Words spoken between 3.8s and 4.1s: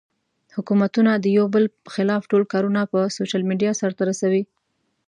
ته